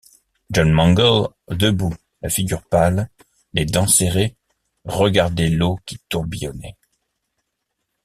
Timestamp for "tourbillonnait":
6.09-6.75